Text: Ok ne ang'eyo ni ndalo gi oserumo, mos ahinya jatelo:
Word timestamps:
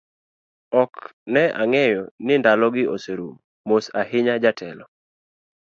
Ok 0.83 0.93
ne 1.33 1.43
ang'eyo 1.61 2.03
ni 2.25 2.33
ndalo 2.41 2.65
gi 2.75 2.83
oserumo, 2.95 3.41
mos 3.67 3.85
ahinya 3.99 4.35
jatelo: 4.43 4.85